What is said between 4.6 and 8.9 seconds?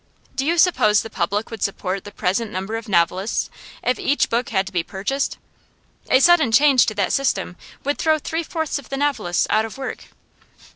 to be purchased? A sudden change to that system would throw three fourths of